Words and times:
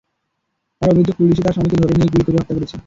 তাঁর 0.81 0.89
অভিযোগ, 0.91 1.15
পুলিশই 1.17 1.43
তাঁর 1.43 1.53
স্বামীকে 1.53 1.77
ধরে 1.81 1.93
নিয়ে 1.93 2.11
গুলি 2.13 2.23
করে 2.25 2.37
হত্যা 2.37 2.55
করেছে। 2.57 2.75